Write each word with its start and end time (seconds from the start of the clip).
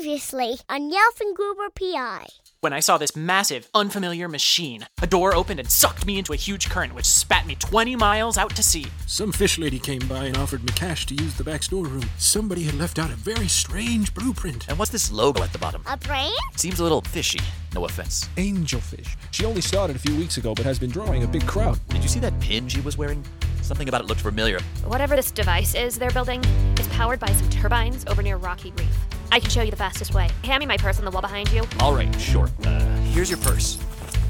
Previously 0.00 0.56
on 0.66 0.90
Yellowfin 0.90 1.34
Grouper 1.34 1.68
PI. 1.78 2.26
When 2.62 2.72
I 2.72 2.80
saw 2.80 2.96
this 2.96 3.14
massive, 3.14 3.68
unfamiliar 3.74 4.28
machine, 4.28 4.86
a 5.02 5.06
door 5.06 5.34
opened 5.34 5.60
and 5.60 5.70
sucked 5.70 6.06
me 6.06 6.16
into 6.16 6.32
a 6.32 6.36
huge 6.36 6.70
current 6.70 6.94
which 6.94 7.04
spat 7.04 7.46
me 7.46 7.54
20 7.54 7.96
miles 7.96 8.38
out 8.38 8.56
to 8.56 8.62
sea. 8.62 8.86
Some 9.06 9.30
fish 9.30 9.58
lady 9.58 9.78
came 9.78 10.00
by 10.08 10.24
and 10.24 10.38
offered 10.38 10.62
me 10.62 10.72
cash 10.74 11.04
to 11.04 11.14
use 11.14 11.34
the 11.34 11.44
back 11.44 11.62
storeroom. 11.62 12.04
Somebody 12.16 12.62
had 12.62 12.76
left 12.76 12.98
out 12.98 13.10
a 13.10 13.14
very 13.14 13.46
strange 13.46 14.14
blueprint. 14.14 14.66
And 14.70 14.78
what's 14.78 14.90
this 14.90 15.12
logo 15.12 15.42
at 15.42 15.52
the 15.52 15.58
bottom? 15.58 15.82
A 15.84 15.98
brain? 15.98 16.32
Seems 16.56 16.80
a 16.80 16.82
little 16.82 17.02
fishy. 17.02 17.40
No 17.74 17.84
offense. 17.84 18.26
Angelfish. 18.38 19.16
She 19.32 19.44
only 19.44 19.60
started 19.60 19.96
a 19.96 19.98
few 19.98 20.16
weeks 20.16 20.38
ago, 20.38 20.54
but 20.54 20.64
has 20.64 20.78
been 20.78 20.90
drawing 20.90 21.24
a 21.24 21.26
big 21.26 21.46
crowd. 21.46 21.78
Did 21.90 22.02
you 22.02 22.08
see 22.08 22.20
that 22.20 22.40
pin 22.40 22.68
she 22.68 22.80
was 22.80 22.96
wearing? 22.96 23.22
Something 23.60 23.90
about 23.90 24.00
it 24.00 24.06
looked 24.06 24.22
familiar. 24.22 24.60
Whatever 24.86 25.14
this 25.14 25.30
device 25.30 25.74
is 25.74 25.98
they're 25.98 26.10
building 26.10 26.42
is 26.78 26.88
powered 26.88 27.20
by 27.20 27.30
some 27.32 27.50
turbines 27.50 28.06
over 28.06 28.22
near 28.22 28.38
Rocky 28.38 28.72
Reef. 28.78 29.19
I 29.32 29.38
can 29.38 29.48
show 29.48 29.62
you 29.62 29.70
the 29.70 29.76
fastest 29.76 30.12
way. 30.12 30.28
Hand 30.42 30.60
me 30.60 30.66
my 30.66 30.76
purse 30.76 30.98
on 30.98 31.04
the 31.04 31.10
wall 31.10 31.22
behind 31.22 31.52
you. 31.52 31.62
All 31.78 31.94
right, 31.94 32.12
sure. 32.20 32.48
Uh, 32.64 32.80
here's 33.12 33.30
your 33.30 33.38
purse. 33.38 33.78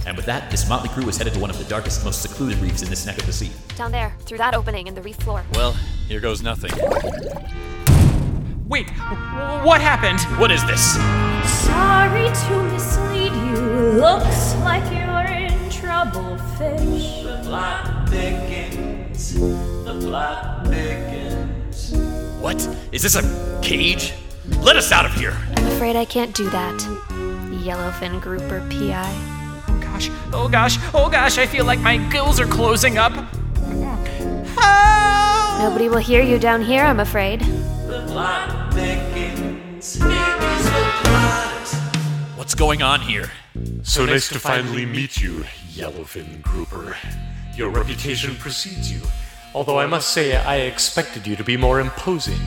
And 0.07 0.17
with 0.17 0.27
that, 0.27 0.51
this 0.51 0.69
motley 0.69 0.89
crew 0.91 1.09
is 1.09 1.17
headed 1.17 1.35
to 1.35 1.41
one 1.41 1.51
of 1.51 1.59
the 1.59 1.65
darkest, 1.65 2.05
most 2.05 2.21
secluded 2.23 2.59
reefs 2.59 2.83
in 2.83 2.91
this 2.91 3.07
neck 3.07 3.19
of 3.19 3.27
the 3.27 3.33
sea. 3.33 3.51
Down 3.77 3.93
there, 3.93 4.15
through 4.21 4.39
that 4.39 4.55
opening 4.55 4.87
in 4.87 4.95
the 4.95 5.03
reef 5.03 5.17
floor. 5.17 5.45
Well, 5.55 5.73
here 6.09 6.21
goes 6.21 6.43
nothing. 6.43 6.73
Wait, 8.67 8.89
what 9.65 9.81
happened? 9.81 10.21
What 10.39 10.51
is 10.51 10.65
this? 10.67 10.95
Sorry 11.65 12.29
to 12.29 12.63
mislead 12.73 13.33
you. 13.33 14.01
Looks 14.01 14.55
like 14.57 14.85
you're 14.93 15.37
in 15.37 15.71
trouble, 15.71 16.37
fish. 16.57 17.23
The 17.23 17.41
plot 17.43 18.09
thickens. 18.09 19.35
The 19.35 19.99
plot 20.01 20.67
thickens. 20.67 21.93
What? 22.41 22.77
Is 22.93 23.03
this 23.03 23.17
a 23.17 23.61
cage? 23.63 24.13
Let 24.59 24.77
us 24.77 24.93
out 24.93 25.07
of 25.07 25.13
here! 25.15 25.37
I'm 25.57 25.67
afraid 25.67 25.97
I 25.97 26.05
can't 26.05 26.35
do 26.35 26.51
that. 26.51 26.79
Yellowfin 27.65 28.21
grouper 28.21 28.61
PI. 28.71 29.13
Oh 29.69 29.81
gosh, 29.81 30.11
oh 30.33 30.49
gosh, 30.49 30.79
oh 30.95 31.09
gosh, 31.09 31.39
I 31.39 31.47
feel 31.47 31.65
like 31.65 31.81
my 31.81 31.97
gills 32.11 32.41
are 32.41 32.47
closing 32.47 32.99
up. 32.99 33.13
Help! 34.57 35.63
Nobody 35.63 35.89
will 35.89 35.99
hear 35.99 36.23
you 36.23 36.39
down 36.39 36.63
here, 36.63 36.83
I'm 36.83 37.01
afraid. 37.01 37.41
The 37.41 38.05
plot 38.09 38.73
thickens. 38.73 39.97
It 39.97 40.03
is 40.03 40.65
the 40.65 40.91
plot. 41.03 41.69
What's 42.37 42.55
going 42.55 42.83
on 42.83 43.01
here? 43.01 43.31
So 43.83 44.07
nice 44.07 44.29
to 44.29 44.39
finally 44.39 44.87
meet 44.87 45.21
you, 45.21 45.45
Yellowfin 45.71 46.41
Grouper. 46.43 46.97
Your 47.55 47.71
reputation 47.71 48.35
precedes 48.37 48.91
you, 48.91 49.03
although 49.55 49.79
I 49.79 49.87
must 49.87 50.11
say 50.11 50.37
I 50.37 50.57
expected 50.61 51.27
you 51.27 51.37
to 51.37 51.45
be 51.45 51.57
more 51.57 51.81
imposing, 51.81 52.41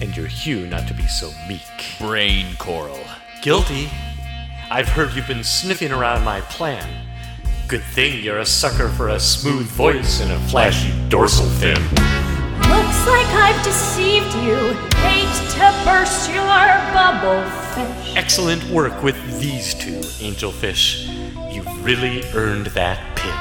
and 0.00 0.16
your 0.16 0.26
hue 0.26 0.66
not 0.66 0.88
to 0.88 0.94
be 0.94 1.06
so 1.06 1.30
meek. 1.48 1.60
Brain 1.98 2.56
coral. 2.58 2.98
Guilty. 3.42 3.90
I've 4.70 4.88
heard 4.88 5.14
you've 5.14 5.26
been 5.26 5.44
sniffing 5.44 5.92
around 5.92 6.24
my 6.24 6.40
plan. 6.42 6.88
Good 7.68 7.82
thing 7.82 8.22
you're 8.22 8.38
a 8.38 8.46
sucker 8.46 8.88
for 8.88 9.08
a 9.08 9.20
smooth 9.20 9.66
voice 9.66 10.20
and 10.20 10.32
a 10.32 10.38
flashy 10.48 10.92
dorsal 11.08 11.46
fin. 11.46 11.80
Looks 12.70 13.06
like 13.06 13.26
I've 13.34 13.64
deceived 13.64 14.32
you. 14.36 14.56
Hate 14.98 15.50
to 15.52 15.82
burst 15.84 16.30
your 16.30 16.44
bubble, 16.94 17.42
fish. 17.74 18.16
Excellent 18.16 18.62
work 18.70 19.02
with 19.02 19.16
these 19.40 19.74
two, 19.74 20.00
angelfish. 20.24 21.08
You've 21.52 21.84
really 21.84 22.22
earned 22.34 22.66
that 22.68 22.98
pin. 23.16 23.32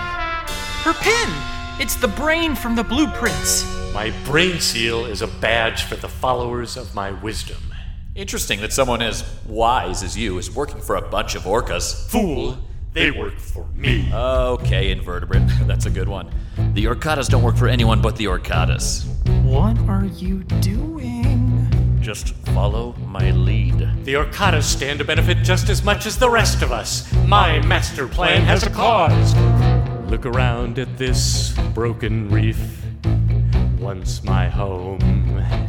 Her 0.83 0.93
pin! 0.99 1.29
It's 1.81 1.95
the 1.95 2.07
brain 2.07 2.55
from 2.55 2.75
the 2.75 2.83
blueprints. 2.83 3.78
My 3.93 4.13
brain 4.23 4.59
seal 4.59 5.05
is 5.05 5.21
a 5.21 5.27
badge 5.27 5.83
for 5.83 5.95
the 5.95 6.07
followers 6.07 6.77
of 6.77 6.93
my 6.93 7.11
wisdom. 7.11 7.57
Interesting 8.15 8.61
that 8.61 8.71
someone 8.71 9.01
as 9.01 9.23
wise 9.47 10.03
as 10.03 10.17
you 10.17 10.37
is 10.37 10.53
working 10.53 10.79
for 10.79 10.95
a 10.95 11.01
bunch 11.01 11.35
of 11.35 11.43
orcas. 11.43 12.07
Fool, 12.09 12.57
they 12.93 13.11
work 13.11 13.37
for 13.39 13.65
me. 13.75 14.09
Okay, 14.13 14.91
invertebrate. 14.91 15.43
That's 15.67 15.85
a 15.85 15.89
good 15.89 16.07
one. 16.07 16.29
The 16.73 16.85
Orcadas 16.85 17.29
don't 17.29 17.43
work 17.43 17.57
for 17.57 17.67
anyone 17.67 18.01
but 18.01 18.15
the 18.15 18.25
Orcadas. 18.25 19.05
What 19.43 19.77
are 19.89 20.05
you 20.05 20.43
doing? 20.61 21.67
Just 21.99 22.29
follow 22.53 22.93
my 23.05 23.31
lead. 23.31 23.79
The 24.05 24.13
Orcadas 24.13 24.63
stand 24.63 24.99
to 24.99 25.05
benefit 25.05 25.39
just 25.43 25.67
as 25.69 25.83
much 25.83 26.05
as 26.05 26.17
the 26.17 26.29
rest 26.29 26.61
of 26.61 26.71
us. 26.71 27.11
My 27.25 27.59
master 27.65 28.07
plan 28.07 28.43
has 28.43 28.63
a 28.63 28.69
cause. 28.69 29.35
Look 30.09 30.25
around 30.25 30.77
at 30.79 30.97
this 30.97 31.57
broken 31.73 32.29
reef. 32.29 32.85
Once 33.95 34.23
my 34.23 34.47
home, 34.47 34.99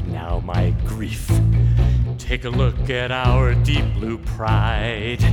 now 0.09 0.43
my 0.45 0.75
grief. 0.85 1.27
Take 2.19 2.45
a 2.45 2.51
look 2.51 2.91
at 2.91 3.11
our 3.11 3.55
deep 3.55 3.95
blue 3.95 4.19
pride. 4.19 5.25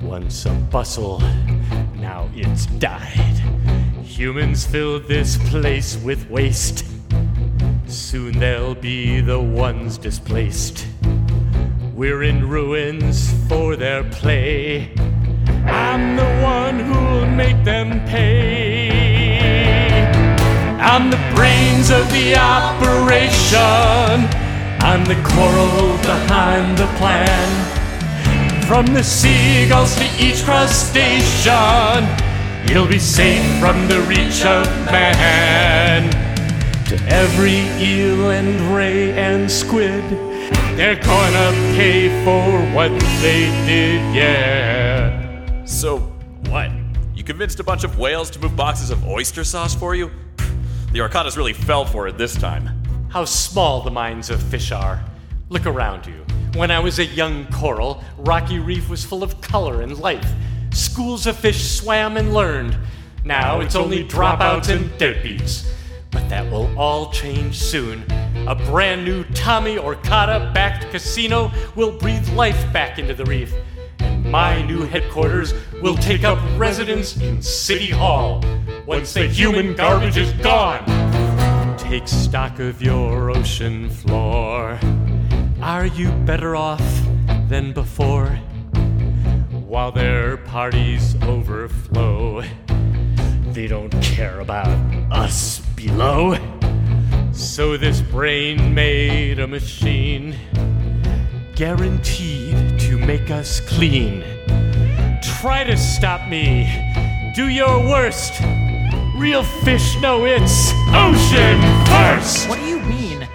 Once 0.00 0.46
a 0.46 0.52
bustle, 0.70 1.18
now 1.96 2.30
it's 2.32 2.66
died. 2.78 3.38
Humans 4.04 4.64
filled 4.64 5.08
this 5.08 5.36
place 5.50 5.96
with 6.04 6.30
waste. 6.30 6.84
Soon 7.88 8.38
they'll 8.38 8.76
be 8.76 9.20
the 9.20 9.40
ones 9.40 9.98
displaced. 9.98 10.86
We're 11.92 12.22
in 12.22 12.48
ruins 12.48 13.32
for 13.48 13.74
their 13.74 14.04
play. 14.04 14.94
I'm 15.66 16.14
the 16.14 16.40
one 16.40 16.78
who'll 16.78 17.26
make 17.26 17.64
them 17.64 17.98
pay. 18.06 18.81
I'm 20.82 21.10
the 21.10 21.32
brains 21.36 21.90
of 21.90 22.10
the 22.10 22.36
operation. 22.36 23.62
I'm 24.82 25.04
the 25.04 25.14
coral 25.22 25.96
behind 25.98 26.76
the 26.76 26.88
plan. 26.98 28.66
From 28.66 28.86
the 28.86 29.04
seagulls 29.04 29.94
to 29.94 30.04
each 30.18 30.42
crustacean, 30.42 32.04
you'll 32.68 32.88
be 32.88 32.98
safe 32.98 33.44
from 33.60 33.86
the 33.86 34.00
reach 34.08 34.44
of 34.44 34.66
man. 34.86 36.10
To 36.86 36.96
every 37.06 37.60
eel 37.80 38.30
and 38.30 38.74
ray 38.74 39.12
and 39.12 39.48
squid, 39.48 40.02
they're 40.76 41.00
gonna 41.00 41.52
pay 41.76 42.08
for 42.24 42.74
what 42.74 42.90
they 43.22 43.46
did, 43.66 44.16
yeah. 44.16 45.64
So, 45.64 45.98
what? 46.48 46.72
You 47.14 47.22
convinced 47.22 47.60
a 47.60 47.64
bunch 47.64 47.84
of 47.84 48.00
whales 48.00 48.30
to 48.30 48.40
move 48.40 48.56
boxes 48.56 48.90
of 48.90 49.06
oyster 49.06 49.44
sauce 49.44 49.76
for 49.76 49.94
you? 49.94 50.10
The 50.92 50.98
Orcadas 50.98 51.38
really 51.38 51.54
fell 51.54 51.86
for 51.86 52.06
it 52.06 52.18
this 52.18 52.34
time. 52.34 52.68
How 53.08 53.24
small 53.24 53.80
the 53.80 53.90
minds 53.90 54.28
of 54.28 54.42
fish 54.42 54.72
are. 54.72 55.02
Look 55.48 55.64
around 55.64 56.04
you. 56.06 56.22
When 56.54 56.70
I 56.70 56.80
was 56.80 56.98
a 56.98 57.06
young 57.06 57.46
coral, 57.46 58.04
Rocky 58.18 58.58
Reef 58.58 58.90
was 58.90 59.02
full 59.02 59.22
of 59.22 59.40
color 59.40 59.80
and 59.80 59.96
life. 59.96 60.30
Schools 60.70 61.26
of 61.26 61.38
fish 61.38 61.70
swam 61.70 62.18
and 62.18 62.34
learned. 62.34 62.76
Now 63.24 63.60
it's 63.60 63.74
only 63.74 64.04
dropouts 64.04 64.68
and 64.68 64.90
deadbeats. 64.98 65.66
But 66.10 66.28
that 66.28 66.52
will 66.52 66.78
all 66.78 67.10
change 67.10 67.58
soon. 67.58 68.04
A 68.46 68.54
brand 68.54 69.02
new 69.02 69.24
Tommy 69.32 69.76
Orcada 69.76 70.52
backed 70.52 70.90
casino 70.90 71.50
will 71.74 71.96
breathe 71.96 72.28
life 72.34 72.70
back 72.70 72.98
into 72.98 73.14
the 73.14 73.24
reef. 73.24 73.54
And 74.00 74.30
my 74.30 74.60
new 74.60 74.82
headquarters 74.82 75.54
will 75.80 75.96
take 75.96 76.24
up 76.24 76.38
residence 76.58 77.16
in 77.16 77.40
City 77.40 77.88
Hall 77.88 78.44
once 78.86 79.14
the 79.14 79.26
human 79.26 79.74
garbage 79.74 80.16
is 80.16 80.32
gone. 80.34 80.84
Take 81.78 82.08
stock 82.08 82.58
of 82.58 82.82
your 82.82 83.30
ocean 83.30 83.90
floor. 83.90 84.78
Are 85.60 85.86
you 85.86 86.10
better 86.24 86.56
off 86.56 86.82
than 87.48 87.72
before? 87.72 88.26
While 89.66 89.92
their 89.92 90.36
parties 90.36 91.16
overflow, 91.22 92.42
they 93.52 93.66
don't 93.66 93.90
care 94.02 94.40
about 94.40 94.68
us 95.12 95.60
below. 95.76 96.36
So 97.32 97.76
this 97.76 98.00
brain 98.00 98.74
made 98.74 99.38
a 99.38 99.46
machine 99.46 100.34
guaranteed 101.54 102.80
to 102.80 102.98
make 102.98 103.30
us 103.30 103.60
clean. 103.60 104.24
Try 105.40 105.64
to 105.64 105.76
stop 105.76 106.28
me. 106.28 107.32
Do 107.34 107.48
your 107.48 107.78
worst. 107.88 108.42
Real 109.16 109.42
fish 109.42 110.00
know 110.00 110.24
it's 110.24 110.72
ocean 110.88 111.60
first. 111.86 112.48
What 112.48 112.58
do 112.58 112.64
you 112.64 112.80
mean, 112.80 113.28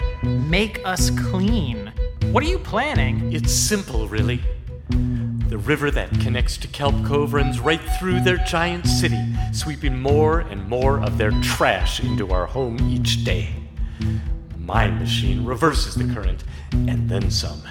make 0.50 0.84
us 0.84 1.10
clean? 1.10 1.92
What 2.32 2.42
are 2.42 2.48
you 2.48 2.58
planning? 2.58 3.32
It's 3.32 3.52
simple, 3.52 4.08
really. 4.08 4.40
The 4.90 5.56
river 5.56 5.92
that 5.92 6.10
connects 6.20 6.56
to 6.58 6.68
Kelp 6.68 7.06
Cove 7.06 7.32
runs 7.32 7.60
right 7.60 7.80
through 7.98 8.20
their 8.20 8.38
giant 8.38 8.86
city, 8.86 9.22
sweeping 9.52 10.02
more 10.02 10.40
and 10.40 10.68
more 10.68 11.00
of 11.00 11.16
their 11.16 11.30
trash 11.42 12.00
into 12.00 12.32
our 12.32 12.46
home 12.46 12.78
each 12.90 13.24
day. 13.24 13.50
My 14.58 14.90
machine 14.90 15.44
reverses 15.44 15.94
the 15.94 16.12
current, 16.12 16.42
and 16.72 17.08
then 17.08 17.30
some. 17.30 17.62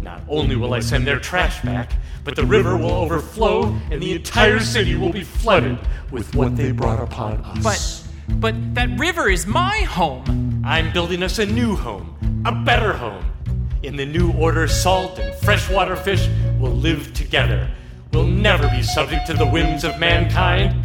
Not 0.00 0.22
only 0.28 0.56
will 0.56 0.74
I 0.74 0.80
send 0.80 1.06
their 1.06 1.18
trash 1.18 1.62
back, 1.62 1.92
but 2.24 2.36
the 2.36 2.44
river 2.44 2.76
will 2.76 2.92
overflow, 2.92 3.74
and 3.90 4.00
the 4.00 4.12
entire 4.12 4.60
city 4.60 4.96
will 4.96 5.12
be 5.12 5.24
flooded 5.24 5.78
with 6.10 6.34
what 6.34 6.56
they 6.56 6.72
brought 6.72 7.00
upon 7.00 7.40
us. 7.44 7.62
But, 8.28 8.40
but 8.40 8.74
that 8.74 8.98
river 8.98 9.28
is 9.28 9.46
my 9.46 9.78
home. 9.78 10.62
I'm 10.64 10.92
building 10.92 11.22
us 11.22 11.38
a 11.38 11.46
new 11.46 11.74
home, 11.74 12.42
a 12.44 12.52
better 12.52 12.92
home. 12.92 13.24
In 13.82 13.96
the 13.96 14.06
new 14.06 14.32
order, 14.32 14.68
salt 14.68 15.18
and 15.18 15.34
freshwater 15.42 15.96
fish 15.96 16.28
will 16.58 16.70
live 16.72 17.12
together. 17.14 17.68
We'll 18.12 18.26
never 18.26 18.68
be 18.68 18.82
subject 18.82 19.26
to 19.26 19.34
the 19.34 19.46
whims 19.46 19.82
of 19.84 19.98
mankind. 19.98 20.76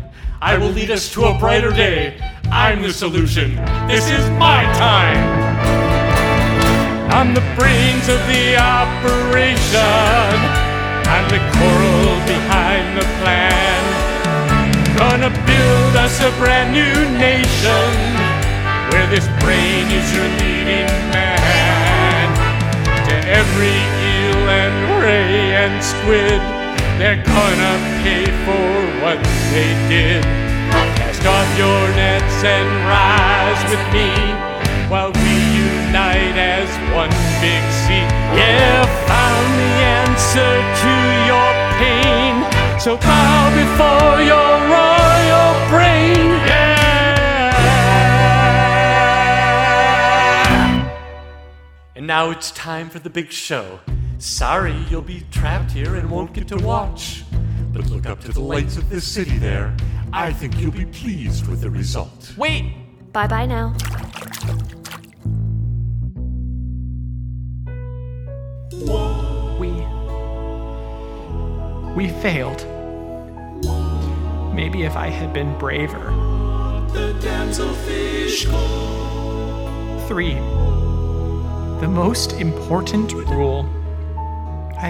I 0.41 0.57
will 0.57 0.69
lead 0.69 0.91
us 0.91 1.11
to 1.13 1.25
a 1.25 1.37
brighter 1.37 1.71
day. 1.71 2.19
I'm 2.51 2.81
the 2.81 2.93
solution. 2.93 3.55
This 3.87 4.09
is 4.09 4.29
my 4.31 4.63
time. 4.73 5.46
I'm 7.17 7.33
the 7.33 7.41
brains 7.57 8.07
of 8.09 8.21
the 8.29 8.53
operation. 8.61 10.37
I'm 11.09 11.25
the 11.33 11.41
coral 11.57 12.13
behind 12.29 12.93
the 12.93 13.07
plan. 13.17 13.81
Gonna 14.93 15.33
build 15.49 15.95
us 15.97 16.21
a 16.21 16.29
brand 16.37 16.77
new 16.77 16.93
nation 17.17 17.89
where 18.93 19.09
this 19.09 19.25
brain 19.41 19.89
is 19.89 20.13
your 20.13 20.29
leading 20.45 20.93
man. 21.09 22.27
To 23.09 23.15
every 23.25 23.81
eel 24.13 24.43
and 24.61 24.77
ray 25.01 25.57
and 25.57 25.73
squid, 25.81 26.37
they're 27.01 27.23
gonna 27.25 27.73
pay 28.05 28.29
for 28.45 28.69
what 29.01 29.17
they 29.49 29.73
did. 29.89 30.21
Cast 31.01 31.25
off 31.25 31.49
your 31.57 31.81
nets 31.97 32.43
and 32.45 32.69
rise 32.85 33.61
with 33.73 33.85
me 33.89 34.13
while 34.87 35.11
we 35.13 35.26
as 36.37 36.69
one 36.93 37.09
big 37.41 37.63
sea. 37.71 38.05
Yeah, 38.37 38.85
found 39.07 39.49
the 39.59 39.73
answer 39.97 40.53
to 40.83 40.93
your 41.25 41.51
pain. 41.81 42.33
So 42.79 42.97
bow 42.97 43.49
before 43.61 44.21
your 44.21 44.51
royal 44.69 45.53
brain. 45.69 46.29
Yeah. 46.45 46.77
And 51.95 52.05
now 52.05 52.29
it's 52.29 52.51
time 52.51 52.89
for 52.89 52.99
the 52.99 53.09
big 53.09 53.31
show. 53.31 53.79
Sorry, 54.19 54.75
you'll 54.89 55.01
be 55.01 55.23
trapped 55.31 55.71
here 55.71 55.95
and 55.95 56.09
won't 56.09 56.33
get 56.33 56.47
to 56.49 56.57
watch. 56.57 57.23
But 57.73 57.89
look 57.89 58.05
up 58.05 58.21
to 58.21 58.31
the 58.31 58.41
lights 58.41 58.77
of 58.77 58.89
this 58.89 59.05
city 59.05 59.37
there. 59.37 59.75
I 60.13 60.31
think 60.33 60.59
you'll 60.59 60.71
be 60.71 60.85
pleased 60.85 61.47
with 61.47 61.61
the 61.61 61.69
result. 61.69 62.33
Wait! 62.37 62.73
Bye 63.11 63.27
bye 63.27 63.45
now. 63.45 63.75
We 71.97 72.09
failed. 72.09 72.63
Maybe 74.53 74.83
if 74.83 74.95
I 74.95 75.07
had 75.07 75.33
been 75.33 75.57
braver. 75.57 76.13
Three. 80.07 80.35
The 81.79 81.87
most 81.89 82.33
important 82.33 83.13
rule. 83.13 83.67
I. 84.77 84.89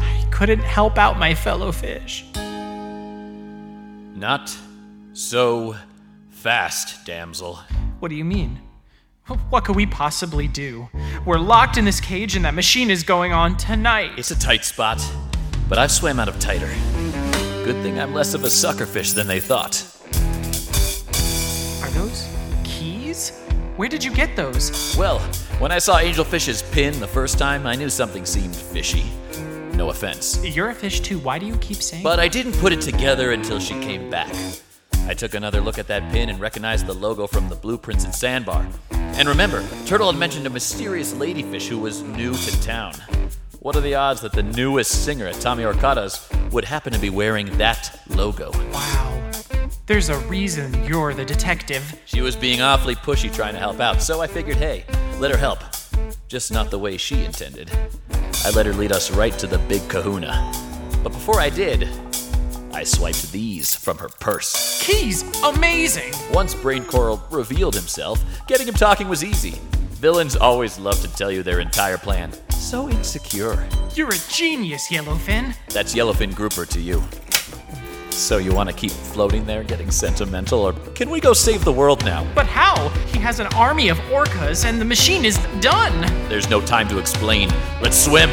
I 0.00 0.26
couldn't 0.32 0.64
help 0.64 0.98
out 0.98 1.16
my 1.16 1.32
fellow 1.32 1.70
fish. 1.70 2.24
Not 4.16 4.58
so 5.12 5.76
fast, 6.30 7.06
damsel. 7.06 7.60
What 8.00 8.08
do 8.08 8.16
you 8.16 8.24
mean? 8.24 8.58
What 9.50 9.64
could 9.64 9.76
we 9.76 9.86
possibly 9.86 10.48
do? 10.48 10.88
We're 11.24 11.38
locked 11.38 11.78
in 11.78 11.84
this 11.84 12.00
cage 12.00 12.34
and 12.34 12.44
that 12.44 12.54
machine 12.54 12.90
is 12.90 13.04
going 13.04 13.32
on 13.32 13.56
tonight. 13.56 14.12
It's 14.16 14.32
a 14.32 14.38
tight 14.38 14.64
spot, 14.64 15.00
but 15.68 15.78
I've 15.78 15.90
swam 15.90 16.20
out 16.20 16.28
of 16.28 16.38
tighter. 16.38 16.70
Good 17.64 17.82
thing 17.82 17.98
I'm 17.98 18.14
less 18.14 18.34
of 18.34 18.44
a 18.44 18.48
suckerfish 18.48 19.14
than 19.14 19.26
they 19.26 19.40
thought. 19.40 19.84
Are 21.82 21.90
those 21.90 22.28
keys? 22.64 23.42
Where 23.76 23.88
did 23.88 24.04
you 24.04 24.12
get 24.12 24.36
those? 24.36 24.94
Well, 24.96 25.18
when 25.58 25.72
I 25.72 25.78
saw 25.78 25.98
Angelfish's 25.98 26.62
pin 26.62 26.98
the 27.00 27.08
first 27.08 27.38
time, 27.38 27.66
I 27.66 27.74
knew 27.74 27.90
something 27.90 28.24
seemed 28.24 28.54
fishy. 28.54 29.04
No 29.74 29.90
offense. 29.90 30.44
You're 30.44 30.70
a 30.70 30.74
fish 30.74 31.00
too. 31.00 31.18
Why 31.18 31.38
do 31.38 31.46
you 31.46 31.56
keep 31.58 31.78
saying 31.78 32.02
But 32.02 32.18
I 32.18 32.28
didn't 32.28 32.54
put 32.54 32.72
it 32.72 32.80
together 32.80 33.32
until 33.32 33.58
she 33.58 33.74
came 33.80 34.08
back. 34.08 34.32
I 35.06 35.14
took 35.14 35.34
another 35.34 35.60
look 35.60 35.78
at 35.78 35.86
that 35.88 36.10
pin 36.12 36.30
and 36.30 36.40
recognized 36.40 36.86
the 36.86 36.94
logo 36.94 37.26
from 37.26 37.48
the 37.48 37.54
blueprints 37.56 38.04
in 38.04 38.12
Sandbar. 38.12 38.66
And 38.90 39.28
remember, 39.28 39.66
Turtle 39.86 40.10
had 40.10 40.18
mentioned 40.18 40.46
a 40.46 40.50
mysterious 40.50 41.14
ladyfish 41.14 41.68
who 41.68 41.78
was 41.78 42.02
new 42.02 42.34
to 42.34 42.62
town. 42.62 42.94
What 43.66 43.74
are 43.74 43.80
the 43.80 43.96
odds 43.96 44.20
that 44.20 44.30
the 44.30 44.44
newest 44.44 45.04
singer 45.04 45.26
at 45.26 45.40
Tommy 45.40 45.64
Orcada's 45.64 46.28
would 46.52 46.64
happen 46.64 46.92
to 46.92 47.00
be 47.00 47.10
wearing 47.10 47.46
that 47.58 48.00
logo? 48.10 48.52
Wow. 48.70 49.30
There's 49.86 50.08
a 50.08 50.16
reason 50.28 50.84
you're 50.84 51.12
the 51.14 51.24
detective. 51.24 52.00
She 52.04 52.20
was 52.20 52.36
being 52.36 52.60
awfully 52.60 52.94
pushy 52.94 53.34
trying 53.34 53.54
to 53.54 53.58
help 53.58 53.80
out, 53.80 54.00
so 54.00 54.20
I 54.20 54.28
figured, 54.28 54.58
hey, 54.58 54.84
let 55.18 55.32
her 55.32 55.36
help. 55.36 55.58
Just 56.28 56.52
not 56.52 56.70
the 56.70 56.78
way 56.78 56.96
she 56.96 57.24
intended. 57.24 57.68
I 58.44 58.50
let 58.50 58.66
her 58.66 58.72
lead 58.72 58.92
us 58.92 59.10
right 59.10 59.36
to 59.40 59.48
the 59.48 59.58
big 59.58 59.82
kahuna. 59.88 60.52
But 61.02 61.10
before 61.10 61.40
I 61.40 61.50
did, 61.50 61.88
I 62.72 62.84
swiped 62.84 63.32
these 63.32 63.74
from 63.74 63.98
her 63.98 64.10
purse. 64.20 64.80
Keys! 64.80 65.24
Amazing! 65.42 66.12
Once 66.32 66.54
Brain 66.54 66.84
Coral 66.84 67.20
revealed 67.32 67.74
himself, 67.74 68.22
getting 68.46 68.68
him 68.68 68.74
talking 68.74 69.08
was 69.08 69.24
easy. 69.24 69.58
Villains 69.98 70.36
always 70.36 70.78
love 70.78 71.00
to 71.00 71.12
tell 71.16 71.32
you 71.32 71.42
their 71.42 71.58
entire 71.58 71.98
plan. 71.98 72.30
So 72.66 72.88
insecure. 72.90 73.64
You're 73.94 74.08
a 74.08 74.18
genius, 74.28 74.88
Yellowfin. 74.88 75.54
That's 75.68 75.94
Yellowfin 75.94 76.34
Grouper 76.34 76.66
to 76.66 76.80
you. 76.80 77.00
So 78.10 78.38
you 78.38 78.52
want 78.52 78.68
to 78.68 78.74
keep 78.74 78.90
floating 78.90 79.46
there, 79.46 79.62
getting 79.62 79.88
sentimental, 79.92 80.62
or 80.66 80.72
can 80.96 81.08
we 81.08 81.20
go 81.20 81.32
save 81.32 81.64
the 81.64 81.70
world 81.70 82.04
now? 82.04 82.26
But 82.34 82.46
how? 82.46 82.88
He 83.12 83.20
has 83.20 83.38
an 83.38 83.46
army 83.54 83.88
of 83.88 83.98
orcas 84.10 84.64
and 84.64 84.80
the 84.80 84.84
machine 84.84 85.24
is 85.24 85.38
done. 85.60 86.00
There's 86.28 86.50
no 86.50 86.60
time 86.60 86.88
to 86.88 86.98
explain. 86.98 87.50
Let's 87.80 88.04
swim. 88.04 88.30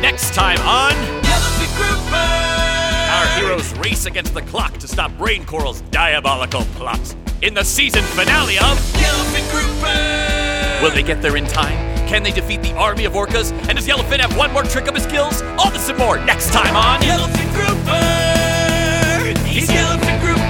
Next 0.00 0.32
time 0.32 0.60
on 0.60 0.92
Yellowfin 1.24 1.76
Grouper! 1.76 2.14
Our 2.14 3.26
heroes 3.40 3.76
race 3.80 4.06
against 4.06 4.32
the 4.32 4.42
clock 4.42 4.74
to 4.74 4.86
stop 4.86 5.10
Brain 5.18 5.44
Coral's 5.44 5.80
diabolical 5.90 6.62
plot. 6.76 7.16
In 7.42 7.52
the 7.52 7.64
season 7.64 8.04
finale 8.04 8.58
of 8.58 8.78
Yellowfin 8.94 9.50
Grouper! 9.50 10.82
Will 10.84 10.94
they 10.94 11.02
get 11.02 11.20
there 11.20 11.36
in 11.36 11.46
time? 11.46 11.85
Can 12.06 12.22
they 12.22 12.30
defeat 12.30 12.62
the 12.62 12.72
army 12.74 13.04
of 13.04 13.14
orcas? 13.14 13.50
And 13.68 13.76
does 13.76 13.86
Yellowfin 13.86 14.20
have 14.20 14.36
one 14.36 14.52
more 14.52 14.62
trick 14.62 14.86
up 14.86 14.94
his 14.94 15.04
skills? 15.04 15.42
All 15.58 15.70
this 15.70 15.88
and 15.88 15.98
more 15.98 16.18
next 16.18 16.52
time 16.52 16.76
on 16.76 17.00
Yellowfin 17.00 17.52
Grouper. 17.52 19.38
He's 19.46 19.68
Yellowfin 19.68 20.20
Grouper. 20.20 20.45